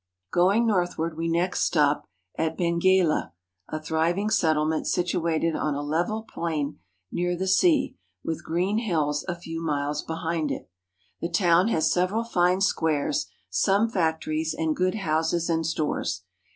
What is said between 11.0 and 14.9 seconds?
The town has several fine squares, some factories, and